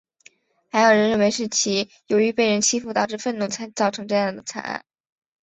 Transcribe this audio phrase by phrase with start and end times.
[0.71, 4.83] 还有人认为其是由于被人欺负导致愤怒才造成这样的惨案。